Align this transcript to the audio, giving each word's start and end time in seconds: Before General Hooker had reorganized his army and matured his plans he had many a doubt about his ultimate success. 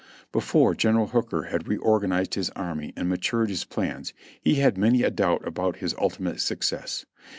Before 0.31 0.73
General 0.73 1.09
Hooker 1.09 1.43
had 1.43 1.67
reorganized 1.67 2.33
his 2.33 2.49
army 2.55 2.91
and 2.95 3.07
matured 3.07 3.49
his 3.49 3.65
plans 3.65 4.13
he 4.41 4.55
had 4.55 4.75
many 4.75 5.03
a 5.03 5.11
doubt 5.11 5.47
about 5.47 5.75
his 5.75 5.93
ultimate 5.99 6.41
success. 6.41 7.05